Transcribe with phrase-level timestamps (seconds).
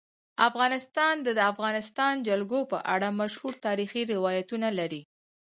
[0.49, 5.01] افغانستان د د افغانستان جلکو په اړه مشهور تاریخی روایتونه لري.